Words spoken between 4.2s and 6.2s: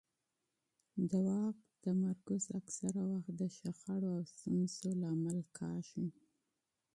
ستونزو سبب ګرځي